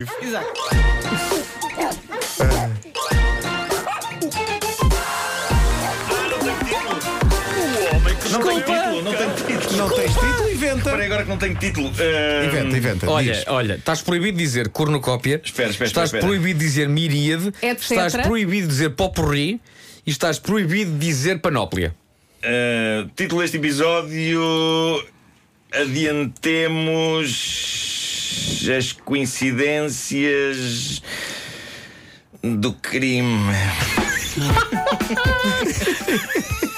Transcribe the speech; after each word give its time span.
Exato. 0.00 0.52
Não 8.30 8.42
tenho 8.42 8.60
título, 8.62 9.02
não 9.02 9.12
tenho 9.14 9.34
título. 9.34 9.76
Não 9.76 9.88
tens 9.90 10.12
título? 10.14 10.50
Inventa. 10.52 10.76
Espera 10.90 11.04
agora 11.04 11.22
que 11.22 11.28
não 11.28 11.36
tenho 11.38 11.54
título. 11.56 11.92
Ah, 11.98 12.44
Inventa, 12.46 12.76
inventa. 12.76 13.10
Olha, 13.10 13.32
Diz. 13.34 13.44
olha, 13.46 13.74
estás 13.74 14.02
proibido 14.02 14.36
de 14.38 14.44
dizer 14.44 14.68
cornucópia. 14.70 15.40
Espera, 15.44 15.70
espera, 15.70 15.86
Estás 15.88 16.04
espera, 16.08 16.20
espera. 16.20 16.26
proibido 16.26 16.58
de 16.58 16.64
dizer 16.64 16.88
miríade. 16.88 17.48
Etc. 17.62 17.80
Estás 17.90 18.16
proibido 18.16 18.66
de 18.66 18.72
dizer 18.74 18.90
popurri. 18.90 19.60
E 20.06 20.10
estás 20.10 20.38
proibido 20.38 20.92
de 20.92 20.98
dizer 20.98 21.40
panóplia. 21.40 21.94
ah, 22.44 23.06
título 23.16 23.42
deste 23.42 23.56
episódio: 23.58 25.02
Adiantemos 25.72 27.32
as 28.68 28.92
coincidências 28.92 31.00
do 32.42 32.72
crime. 32.72 33.54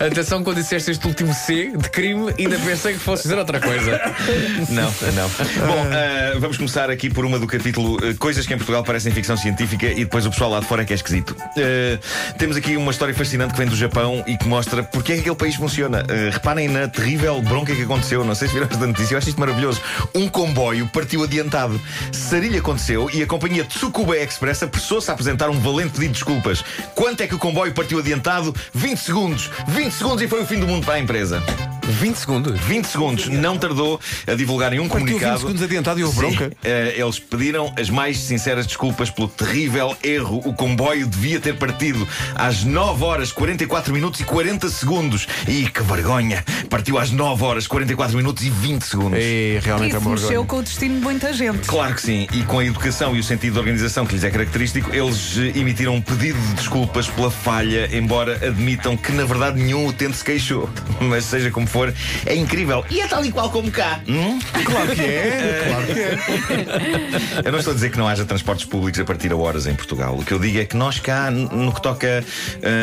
Atenção 0.00 0.44
quando 0.44 0.58
disseste 0.58 0.92
este 0.92 1.04
último 1.08 1.34
C 1.34 1.72
de 1.76 1.90
crime, 1.90 2.32
ainda 2.38 2.56
pensei 2.58 2.92
que 2.92 3.00
fosse 3.00 3.24
dizer 3.24 3.36
outra 3.36 3.58
coisa. 3.58 4.00
Não, 4.70 4.84
não. 4.84 5.28
Bom, 5.28 5.86
ah, 5.92 6.38
vamos 6.38 6.56
começar 6.56 6.90
aqui 6.90 7.08
por 7.08 7.24
uma 7.24 7.38
do 7.38 7.46
capítulo 7.46 7.98
ah, 8.02 8.14
Coisas 8.18 8.46
que 8.46 8.52
em 8.52 8.56
Portugal 8.56 8.84
parecem 8.84 9.12
ficção 9.12 9.36
científica 9.36 9.86
e 9.86 10.04
depois 10.04 10.26
o 10.26 10.30
pessoal 10.30 10.50
lá 10.50 10.60
de 10.60 10.66
fora 10.66 10.82
é 10.82 10.84
que 10.84 10.92
é 10.92 10.96
esquisito. 10.96 11.34
Ah, 11.40 12.34
temos 12.36 12.56
aqui 12.56 12.76
uma 12.76 12.90
história 12.90 13.14
fascinante 13.14 13.54
que 13.54 13.58
vem 13.58 13.68
do 13.68 13.76
Japão 13.76 14.22
e 14.26 14.36
que 14.36 14.46
mostra 14.46 14.82
porque 14.82 15.12
é 15.12 15.14
que 15.16 15.20
aquele 15.22 15.36
país 15.36 15.54
funciona. 15.56 16.04
Reparem 16.32 16.68
na 16.68 16.86
terrível 16.86 17.40
bronca 17.42 17.74
que 17.74 17.82
aconteceu. 17.82 18.24
Não 18.24 18.34
sei 18.34 18.48
se 18.48 18.54
viram 18.54 18.68
esta 18.70 18.86
notícia, 18.86 19.14
eu 19.14 19.18
acho 19.18 19.28
isto 19.28 19.40
maravilhoso. 19.40 19.80
Um 20.14 20.28
comboio 20.28 20.88
partiu 20.92 21.24
adiantado. 21.24 21.80
Sarilha 22.12 22.60
aconteceu 22.60 23.10
e 23.12 23.22
a 23.22 23.26
companhia 23.26 23.64
Tsukuba 23.64 24.16
Express 24.16 24.62
apressou-se 24.62 25.10
a 25.10 25.14
apresentar 25.14 25.48
um 25.50 25.58
valente 25.58 25.90
pedido 25.90 26.12
de 26.12 26.14
desculpas. 26.14 26.64
Quanto 26.94 27.22
é 27.22 27.26
que 27.26 27.34
o 27.34 27.38
comboio 27.38 27.72
partiu 27.72 27.98
adiantado? 27.98 28.54
20 28.74 28.98
segundos. 28.98 29.50
20 29.68 29.87
segundos 29.90 30.22
e 30.22 30.28
foi 30.28 30.42
o 30.42 30.46
fim 30.46 30.58
do 30.60 30.66
mundo 30.66 30.84
para 30.84 30.94
a 30.94 30.98
empresa. 30.98 31.42
20 31.88 32.16
segundos. 32.16 32.60
20 32.60 32.84
segundos. 32.86 33.28
Não 33.28 33.56
tardou 33.58 34.00
a 34.26 34.34
divulgarem 34.34 34.80
um 34.80 34.88
Partiu 34.88 35.06
20 35.06 35.12
comunicado. 35.14 35.40
segundos 35.40 35.62
adiantado 35.62 36.00
e 36.00 36.04
houve 36.04 36.14
Sim, 36.16 36.20
bronca. 36.36 36.52
eh, 36.64 36.94
eles 36.96 37.18
pediram 37.18 37.72
as 37.78 37.88
mais 37.90 38.18
sinceras 38.18 38.66
desculpas 38.66 39.10
pelo 39.10 39.28
terrível 39.28 39.96
erro. 40.02 40.38
O 40.44 40.52
comboio 40.52 41.06
devia 41.06 41.40
ter 41.40 41.56
partido 41.56 42.06
às 42.34 42.64
9 42.64 43.04
horas 43.04 43.32
44 43.32 43.92
minutos 43.92 44.20
e 44.20 44.24
40 44.24 44.68
segundos. 44.68 45.26
E 45.46 45.68
que 45.68 45.82
vergonha! 45.82 46.44
Partiu 46.70 46.98
às 46.98 47.10
9 47.10 47.44
horas 47.44 47.66
44 47.66 48.16
minutos 48.16 48.44
e 48.44 48.50
20 48.50 48.82
segundos. 48.82 49.18
E 49.20 49.58
realmente 49.62 49.94
é 49.94 49.98
Isso 49.98 50.06
uma 50.06 50.10
mexeu 50.12 50.28
vergonha. 50.28 50.46
com 50.48 50.56
o 50.58 50.62
destino 50.62 50.94
de 50.96 51.00
muita 51.00 51.32
gente. 51.32 51.66
Claro 51.66 51.94
que 51.94 52.02
sim, 52.02 52.26
e 52.32 52.42
com 52.42 52.58
a 52.58 52.64
educação 52.64 53.14
e 53.16 53.20
o 53.20 53.24
sentido 53.24 53.54
de 53.54 53.58
organização 53.58 54.04
que 54.06 54.14
lhes 54.14 54.24
é 54.24 54.30
característico, 54.30 54.94
eles 54.94 55.36
eh, 55.38 55.58
emitiram 55.58 55.94
um 55.94 56.00
pedido 56.00 56.38
de 56.40 56.54
desculpas 56.54 57.08
pela 57.08 57.30
falha, 57.30 57.88
embora 57.96 58.34
admitam 58.46 58.96
que 58.96 59.12
na 59.12 59.24
verdade 59.24 59.60
nenhum 59.60 59.86
utente 59.86 60.16
se 60.16 60.24
queixou. 60.24 60.68
Mas 61.00 61.24
seja 61.24 61.50
como 61.50 61.66
for, 61.66 61.77
é 62.26 62.34
incrível. 62.34 62.84
E 62.90 63.00
é 63.00 63.06
tal 63.06 63.24
e 63.24 63.30
qual 63.32 63.50
como 63.50 63.70
cá. 63.70 64.00
Hum? 64.08 64.38
Claro 64.64 64.94
que 64.94 65.00
é, 65.02 65.64
claro 65.68 65.86
que 65.86 66.00
é. 66.00 67.42
Eu 67.46 67.52
não 67.52 67.58
estou 67.58 67.72
a 67.72 67.74
dizer 67.74 67.90
que 67.90 67.98
não 67.98 68.08
haja 68.08 68.24
transportes 68.24 68.64
públicos 68.64 69.00
a 69.00 69.04
partir 69.04 69.32
a 69.32 69.36
horas 69.36 69.66
em 69.66 69.74
Portugal. 69.74 70.16
O 70.16 70.24
que 70.24 70.32
eu 70.32 70.38
digo 70.38 70.58
é 70.58 70.64
que 70.64 70.76
nós 70.76 70.98
cá, 70.98 71.30
no 71.30 71.72
que 71.72 71.80
toca 71.82 72.24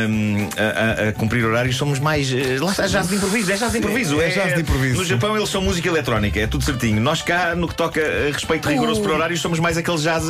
hum, 0.09 0.47
a, 0.57 1.09
a- 1.09 1.13
cumprir 1.13 1.45
horários, 1.45 1.75
somos 1.75 1.99
mais. 1.99 2.31
eh, 2.31 2.57
Lá 2.59 2.71
está, 2.71 2.87
jazz 2.87 3.07
de 3.07 3.15
improviso, 3.15 3.51
é 3.51 3.55
jazz 3.57 3.71
de 3.71 3.77
improviso. 3.79 4.21
É 4.21 4.29
jazz 4.29 4.53
de 4.55 4.61
improviso. 4.61 4.97
No 4.97 5.05
Japão 5.05 5.35
eles 5.35 5.49
são 5.49 5.61
música 5.61 5.87
eletrónica, 5.87 6.39
é 6.39 6.47
tudo 6.47 6.63
certinho. 6.63 7.01
Nós 7.01 7.21
cá, 7.21 7.55
no 7.55 7.67
que 7.67 7.75
toca 7.75 7.99
a 8.01 8.31
respeito 8.31 8.67
rigoroso 8.69 9.01
por 9.01 9.11
horários, 9.11 9.41
somos 9.41 9.59
mais 9.59 9.77
aqueles 9.77 10.01
jazz. 10.01 10.25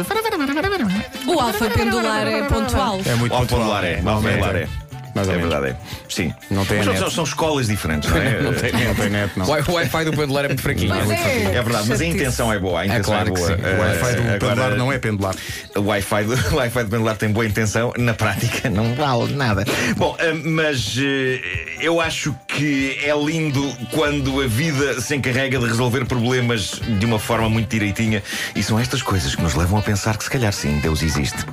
O 1.27 1.39
alfa 1.39 1.69
pendular 1.69 2.27
é 2.27 2.43
pontual. 2.43 2.99
É 3.05 3.15
muito 3.15 3.35
pontular 3.35 3.83
é, 3.83 3.93
é. 3.93 4.67
Mais 5.15 5.27
é 5.29 5.31
menos. 5.37 5.49
verdade, 5.49 5.73
é. 5.73 5.95
Sim. 6.09 6.33
Não 6.51 6.65
tem 6.65 6.77
Mas 6.79 6.87
a 6.89 6.91
são, 6.95 7.01
net. 7.03 7.15
são 7.15 7.23
escolas 7.23 7.67
diferentes, 7.67 8.09
não 8.09 8.17
é? 8.17 8.41
Não 8.45 8.53
tem, 8.53 8.71
não 8.73 8.93
tem 8.95 9.09
net, 9.09 9.31
não. 9.39 9.45
O 9.45 9.51
wi- 9.51 9.63
Wi-Fi 9.67 10.05
do 10.05 10.11
pendular 10.11 10.45
é 10.45 10.47
muito 10.49 10.61
fraquinho. 10.61 10.93
É. 10.93 11.55
É 11.55 11.61
verdade, 11.61 11.87
mas 11.87 12.01
a 12.01 12.05
intenção 12.05 12.51
é 12.53 12.59
boa. 12.59 12.81
A 12.81 12.85
intenção 12.85 13.13
claro 13.13 13.29
é 13.29 13.31
que 13.31 13.39
boa. 13.39 13.47
sim. 13.47 13.53
O 13.63 13.79
Wi-Fi 13.81 14.13
do 14.15 14.21
Eh, 14.21 14.31
pendular 14.33 14.51
agora- 14.51 14.75
não 14.75 14.91
é 14.91 14.99
pendular. 14.99 15.35
O 15.75 15.79
Wi-Fi 15.81 16.23
do, 16.25 16.33
o 16.53 16.55
Wi-Fi 16.57 16.83
do 16.83 16.89
pendular 16.89 17.15
tem 17.15 17.29
boa 17.31 17.45
intenção, 17.45 17.93
na 17.97 18.13
prática 18.13 18.69
não 18.69 18.93
vale 18.93 19.33
nada. 19.33 19.63
Bom, 19.95 20.15
eh, 20.19 20.33
mas 20.33 20.95
eh, 21.01 21.39
eu 21.79 22.01
acho 22.01 22.35
que 22.47 22.97
é 23.03 23.15
lindo 23.17 23.73
quando 23.91 24.41
a 24.41 24.47
vida 24.47 24.99
se 24.99 25.15
encarrega 25.15 25.57
de 25.57 25.65
resolver 25.65 26.05
problemas 26.05 26.81
de 26.99 27.05
uma 27.05 27.19
forma 27.19 27.49
muito 27.49 27.69
direitinha. 27.69 28.21
E 28.55 28.61
são 28.61 28.77
estas 28.77 29.01
coisas 29.01 29.33
que 29.33 29.41
nos 29.41 29.55
levam 29.55 29.79
a 29.79 29.81
pensar 29.81 30.17
que 30.17 30.23
se 30.25 30.29
calhar 30.29 30.51
sim, 30.51 30.77
Deus 30.81 31.01
existe. 31.01 31.45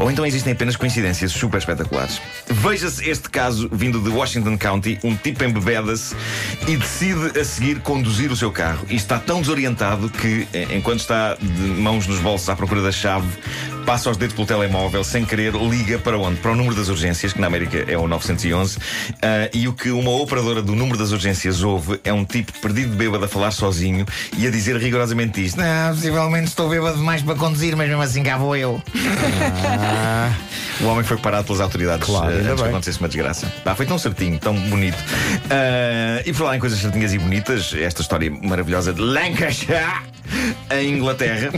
Ou 0.00 0.10
então 0.10 0.24
existem 0.24 0.54
apenas 0.54 0.76
coincidências 0.76 1.30
super 1.30 1.58
espetaculares. 1.58 2.20
Veja-se 2.48 3.08
este 3.08 3.28
caso 3.28 3.68
vindo 3.70 4.00
de 4.00 4.08
Washington 4.08 4.56
County. 4.56 4.98
Um 5.04 5.14
tipo 5.14 5.44
embebeda-se 5.44 6.16
e 6.66 6.76
decide 6.76 7.38
a 7.38 7.44
seguir 7.44 7.80
conduzir 7.80 8.32
o 8.32 8.36
seu 8.36 8.50
carro. 8.50 8.86
E 8.88 8.96
está 8.96 9.18
tão 9.18 9.42
desorientado 9.42 10.08
que, 10.08 10.48
eh, 10.54 10.68
enquanto 10.74 11.00
está 11.00 11.34
de 11.34 11.62
mãos 11.62 12.06
nos 12.06 12.18
bolsos 12.18 12.48
à 12.48 12.56
procura 12.56 12.80
da 12.80 12.90
chave, 12.90 13.28
passa 13.90 14.08
os 14.08 14.16
dedos 14.16 14.36
pelo 14.36 14.46
telemóvel, 14.46 15.02
sem 15.02 15.24
querer, 15.24 15.52
liga 15.52 15.98
para 15.98 16.16
onde? 16.16 16.38
Para 16.38 16.52
o 16.52 16.54
número 16.54 16.76
das 16.76 16.86
urgências, 16.86 17.32
que 17.32 17.40
na 17.40 17.48
América 17.48 17.84
é 17.88 17.98
o 17.98 18.06
911. 18.06 18.78
ah, 19.20 19.50
e 19.52 19.66
o 19.66 19.72
que 19.72 19.90
uma 19.90 20.12
operadora 20.12 20.62
do 20.62 20.76
número 20.76 20.96
das 20.96 21.10
urgências 21.10 21.64
ouve 21.64 21.98
é 22.04 22.12
um 22.12 22.24
tipo 22.24 22.52
perdido 22.60 22.92
de 22.92 22.96
bêbado 22.96 23.24
a 23.24 23.26
falar 23.26 23.50
sozinho 23.50 24.06
e 24.38 24.46
a 24.46 24.50
dizer 24.50 24.76
rigorosamente 24.76 25.44
isto: 25.44 25.58
Não, 25.58 25.92
possivelmente 25.92 26.50
estou 26.50 26.68
bêbado 26.68 26.98
demais 26.98 27.20
para 27.20 27.34
conduzir, 27.34 27.74
mas 27.74 27.88
mesmo 27.88 28.00
assim 28.00 28.22
cá 28.22 28.38
vou 28.38 28.54
eu. 28.54 28.80
O 30.80 30.86
homem 30.86 31.04
foi 31.04 31.18
parado 31.18 31.44
pelas 31.44 31.60
autoridades 31.60 32.06
Claro, 32.06 32.28
ainda 32.28 32.52
antes 32.52 32.62
que 32.62 32.68
acontecesse 32.68 32.98
uma 33.00 33.08
desgraça. 33.08 33.52
Pá, 33.62 33.74
foi 33.74 33.84
tão 33.84 33.98
certinho, 33.98 34.38
tão 34.38 34.54
bonito. 34.54 34.96
Ah, 35.50 36.22
e 36.24 36.32
por 36.32 36.44
lá 36.44 36.56
em 36.56 36.60
coisas 36.60 36.78
certinhas 36.78 37.12
e 37.12 37.18
bonitas, 37.18 37.74
esta 37.74 38.00
história 38.00 38.30
maravilhosa 38.30 38.90
de 38.92 39.00
Lancashire, 39.00 39.74
em 40.70 40.94
Inglaterra. 40.94 41.50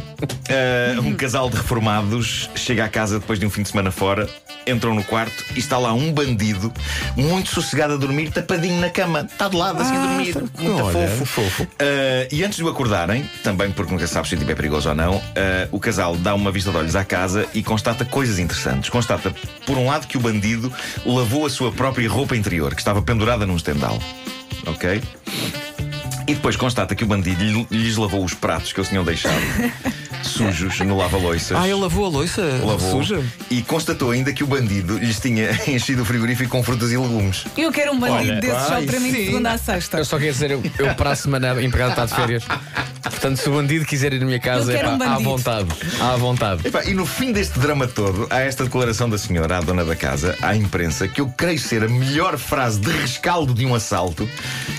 Ah, 0.48 1.00
um 1.00 1.14
casal 1.14 1.48
de 1.48 1.56
reformados 1.56 2.50
chega 2.54 2.84
à 2.84 2.88
casa 2.88 3.18
depois 3.18 3.38
de 3.38 3.46
um 3.46 3.50
fim 3.50 3.62
de 3.62 3.68
semana 3.68 3.90
fora, 3.90 4.28
entram 4.66 4.94
no 4.94 5.02
quarto 5.04 5.44
e 5.54 5.58
está 5.58 5.78
lá 5.78 5.92
um 5.92 6.12
bandido 6.12 6.72
muito 7.16 7.50
sossegado 7.50 7.94
a 7.94 7.96
dormir, 7.96 8.30
tapadinho 8.30 8.80
na 8.80 8.90
cama. 8.90 9.26
Está 9.30 9.48
de 9.48 9.56
lado 9.56 9.80
assim 9.82 9.96
a 9.96 10.00
dormir. 10.00 10.34
Muito 10.58 10.84
olha, 10.84 11.08
fofo. 11.08 11.26
fofo. 11.26 11.62
Uh, 11.64 12.28
e 12.30 12.44
antes 12.44 12.56
de 12.56 12.64
o 12.64 12.68
acordarem, 12.68 13.28
também 13.42 13.70
porque 13.70 13.92
nunca 13.92 14.06
sabes 14.06 14.28
se 14.30 14.34
o 14.34 14.38
tipo 14.38 14.50
é 14.50 14.54
perigoso 14.54 14.88
ou 14.88 14.94
não, 14.94 15.16
uh, 15.16 15.22
o 15.70 15.80
casal 15.80 16.16
dá 16.16 16.34
uma 16.34 16.50
vista 16.50 16.70
de 16.70 16.76
olhos 16.76 16.96
à 16.96 17.04
casa 17.04 17.46
e 17.54 17.62
constata 17.62 18.04
coisas 18.04 18.38
interessantes. 18.38 18.90
Constata, 18.90 19.34
por 19.66 19.76
um 19.76 19.86
lado, 19.86 20.06
que 20.06 20.16
o 20.16 20.20
bandido 20.20 20.72
lavou 21.04 21.46
a 21.46 21.50
sua 21.50 21.72
própria 21.72 22.08
roupa 22.08 22.36
interior, 22.36 22.74
que 22.74 22.80
estava 22.80 23.02
pendurada 23.02 23.46
num 23.46 23.56
estendal. 23.56 23.98
Ok? 24.66 25.02
E 26.26 26.34
depois 26.34 26.56
constata 26.56 26.94
que 26.94 27.04
o 27.04 27.06
bandido 27.06 27.42
lhe- 27.42 27.66
lhes 27.70 27.96
lavou 27.96 28.24
os 28.24 28.32
pratos 28.34 28.72
que 28.72 28.78
eles 28.80 28.88
tinham 28.88 29.04
deixado 29.04 29.34
sujos 30.22 30.78
no 30.80 30.96
lava-loiças. 30.96 31.56
Ah, 31.56 31.64
ele 31.68 31.74
lavou 31.80 32.06
a 32.06 32.08
louça 32.08 32.42
Lavou 32.64 32.78
suja? 33.02 33.22
e 33.50 33.60
constatou 33.62 34.10
ainda 34.12 34.32
que 34.32 34.44
o 34.44 34.46
bandido 34.46 34.96
lhes 34.98 35.18
tinha 35.18 35.50
enchido 35.68 36.02
o 36.02 36.04
frigorífico 36.04 36.48
com 36.50 36.62
frutas 36.62 36.92
e 36.92 36.96
legumes. 36.96 37.44
Eu 37.56 37.72
quero 37.72 37.92
um 37.92 37.98
bandido 37.98 38.30
Olha, 38.30 38.40
desses 38.40 38.62
só 38.66 38.82
para 38.82 39.00
mim 39.00 39.12
de 39.12 39.26
segunda 39.26 39.50
a 39.52 39.58
sexta. 39.58 39.98
Eu 39.98 40.04
só 40.04 40.16
queria 40.16 40.32
dizer, 40.32 40.50
eu, 40.52 40.62
eu 40.78 40.94
para 40.94 41.10
a 41.10 41.16
semana 41.16 41.52
a 41.52 41.62
empregada 41.62 41.90
está 41.92 42.06
de 42.06 42.14
férias. 42.14 42.44
Portanto, 43.02 43.36
se 43.36 43.48
o 43.48 43.52
bandido 43.52 43.84
quiser 43.84 44.12
ir 44.12 44.20
na 44.20 44.26
minha 44.26 44.38
casa, 44.40 44.72
Eu 44.72 44.76
quero 44.76 44.88
é 44.88 44.90
um 44.92 44.94
à 44.94 44.98
bandido. 44.98 45.30
vontade. 45.30 45.68
À 46.00 46.16
vontade. 46.16 46.66
Epá, 46.68 46.84
e 46.84 46.94
no 46.94 47.04
fim 47.04 47.32
deste 47.32 47.58
drama 47.58 47.86
todo, 47.88 48.26
há 48.30 48.40
esta 48.40 48.64
declaração 48.64 49.08
da 49.10 49.18
senhora, 49.18 49.58
à 49.58 49.60
dona 49.60 49.84
da 49.84 49.96
casa, 49.96 50.36
à 50.40 50.54
imprensa, 50.56 51.08
que 51.08 51.20
eu 51.20 51.28
creio 51.36 51.58
ser 51.58 51.82
a 51.84 51.88
melhor 51.88 52.38
frase 52.38 52.78
de 52.80 52.90
rescaldo 52.90 53.52
de 53.54 53.66
um 53.66 53.74
assalto 53.74 54.28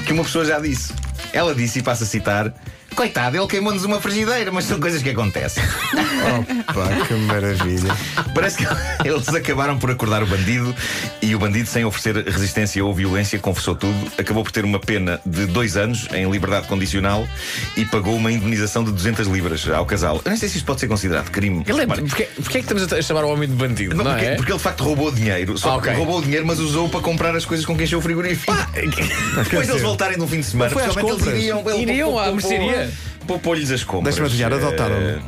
que 0.05 0.13
uma 0.13 0.23
pessoa 0.23 0.45
já 0.45 0.59
disse. 0.59 0.93
Ela 1.33 1.53
disse, 1.53 1.79
e 1.79 1.83
passo 1.83 2.03
a 2.03 2.07
citar: 2.07 2.53
Coitado, 2.95 3.35
ele 3.37 3.47
queimou-nos 3.47 3.83
uma 3.85 3.99
frigideira, 3.99 4.51
mas 4.51 4.65
são 4.65 4.79
coisas 4.79 5.01
que 5.01 5.09
acontecem. 5.09 5.63
Opa, 6.69 7.05
que 7.07 7.13
maravilha. 7.15 7.95
Parece 8.33 8.57
que 8.57 8.65
eles 9.07 9.27
acabaram 9.29 9.77
por 9.77 9.89
acordar 9.91 10.21
o 10.23 10.27
bandido 10.27 10.73
e 11.21 11.35
o 11.35 11.39
bandido, 11.39 11.67
sem 11.67 11.83
oferecer 11.83 12.23
resistência 12.27 12.83
ou 12.85 12.93
violência, 12.93 13.37
confessou 13.39 13.75
tudo. 13.75 14.11
Acabou 14.17 14.43
por 14.43 14.51
ter 14.51 14.63
uma 14.63 14.79
pena 14.79 15.19
de 15.25 15.45
dois 15.47 15.75
anos 15.75 16.07
em 16.13 16.29
liberdade 16.29 16.67
condicional 16.67 17.27
e 17.75 17.83
pagou 17.85 18.15
uma 18.15 18.31
indemnização 18.31 18.83
de 18.83 18.91
200 18.91 19.27
libras 19.27 19.67
ao 19.69 19.85
casal. 19.85 20.21
Eu 20.23 20.29
não 20.31 20.37
sei 20.37 20.47
se 20.49 20.57
isto 20.57 20.65
pode 20.65 20.79
ser 20.79 20.87
considerado 20.87 21.29
crime. 21.31 21.63
Ele 21.67 21.77
é, 21.79 21.81
Repare, 21.81 22.01
porquê, 22.03 22.23
porquê 22.35 22.57
é 22.59 22.61
que 22.61 22.71
estamos 22.73 22.93
a 22.93 23.01
chamar 23.01 23.23
o 23.25 23.29
homem 23.33 23.49
de 23.49 23.55
bandido? 23.55 23.95
Não, 23.95 24.03
não, 24.03 24.11
porque, 24.11 24.25
é? 24.25 24.35
porque 24.35 24.51
ele 24.51 24.57
de 24.57 24.63
facto 24.63 24.83
roubou 24.83 25.11
dinheiro. 25.11 25.57
Só 25.57 25.69
Ah, 25.77 25.81
que 25.81 25.89
ok. 25.89 25.93
roubou 25.97 26.19
o 26.19 26.21
dinheiro, 26.21 26.45
mas 26.45 26.59
usou 26.59 26.87
para 26.89 27.01
comprar 27.01 27.35
as 27.35 27.43
coisas 27.45 27.65
com 27.65 27.75
que 27.75 27.83
encheu 27.83 27.99
o 27.99 28.01
frigorífico. 28.01 28.53
Depois 28.73 29.47
quer 29.49 29.61
de 29.63 29.69
eles 29.71 29.81
voltarem 29.81 30.21
um 30.21 30.27
fim 30.27 30.39
de 30.39 30.45
semana, 30.45 30.71
compras. 30.71 31.27
eles 31.27 31.41
iriam. 31.43 31.63
Iriam 31.79 32.19
à 32.19 32.31
mercearia. 32.31 32.82
Poupou-lhes 33.27 33.71
as 33.71 33.83
compras. 33.83 34.15
Deixa-me 34.15 34.27
adivinhar, 34.27 34.53
adotaram-no. 34.53 35.09
Eh, 35.09 35.19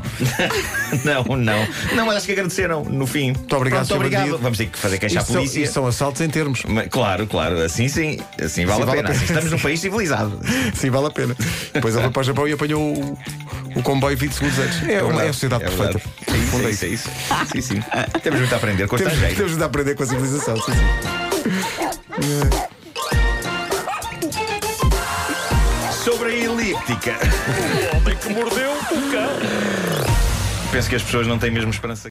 não, 1.06 1.24
não. 1.38 1.68
Não, 1.96 2.06
mas 2.06 2.18
acho 2.18 2.26
que 2.26 2.32
agradeceram 2.34 2.84
no 2.84 3.08
fim. 3.08 3.32
Muito 3.32 3.56
obrigado, 3.56 3.88
Pronto, 3.88 3.96
obrigado. 4.00 4.22
Bandido. 4.24 4.38
Vamos 4.44 4.58
ter 4.58 4.66
que 4.68 4.78
fazer 4.78 4.98
queixa 4.98 5.20
à 5.20 5.22
Isto 5.22 5.34
polícia. 5.34 5.62
isto 5.62 5.74
são 5.74 5.88
assaltos 5.88 6.22
em 6.22 6.30
termos. 6.30 6.64
Mas, 6.68 6.88
Claro, 6.90 7.26
claro, 7.28 7.58
assim 7.62 7.88
sim, 7.88 8.20
assim 8.42 8.66
vale, 8.66 8.78
Sim, 8.78 8.84
a, 8.84 8.86
vale 8.86 8.92
pena. 8.98 9.10
a 9.10 9.12
pena. 9.12 9.12
Assim 9.12 9.24
estamos 9.26 9.52
num 9.52 9.60
país 9.60 9.80
civilizado. 9.80 10.40
Sim, 10.76 10.90
vale 10.90 11.08
a 11.08 11.12
pena. 11.12 11.36
Depois 11.74 11.94
ele 11.96 12.04
foi 12.04 12.12
para 12.12 12.20
o 12.20 12.24
Japão 12.24 12.48
e 12.48 12.54
apanhou 12.54 12.82
o, 12.82 13.18
o 13.76 13.82
comboio 13.84 14.18
20 14.18 14.32
segundos 14.34 14.60
antes. 14.60 14.90
É, 14.90 15.02
uma- 15.04 15.24
é 15.24 15.30
a 15.30 15.34
sociedade 15.34 15.64
É 15.64 15.68
perfeita. 15.68 16.00
verdade. 16.00 16.16
É 16.28 16.38
isso, 16.38 16.56
é 16.58 16.70
isso, 16.70 16.86
é 16.86 16.88
isso. 16.90 17.10
Sim, 17.52 17.62
sim. 17.62 17.84
Temos 18.22 18.40
muito 18.40 18.54
a 18.54 18.58
aprender 18.58 18.88
com 18.88 18.96
o 18.96 19.00
Temos, 19.00 19.14
estrangeiro. 19.14 19.42
temos 19.44 19.58
de 19.58 19.64
aprender 19.64 19.96
com 19.96 20.04
a 20.04 20.06
civilização. 20.06 20.56
Sim, 20.58 20.72
sim. 20.72 22.50
Sobre 26.76 26.94
a 26.94 26.96
elíptica. 26.96 27.18
O 27.94 27.98
homem 27.98 28.18
que 28.18 28.30
mordeu 28.30 28.72
o 28.72 29.12
cão. 29.12 29.30
Penso 30.72 30.90
que 30.90 30.96
as 30.96 31.04
pessoas 31.04 31.28
não 31.28 31.38
têm 31.40 31.52
mesmo 31.52 31.72
esperança. 31.72 32.04